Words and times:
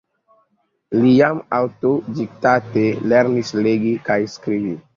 Li 1.01 1.11
jam 1.17 1.41
aŭtodidakte 1.59 2.87
lernis 3.15 3.53
legi 3.63 3.93
kaj 4.09 4.21
skribi. 4.37 4.77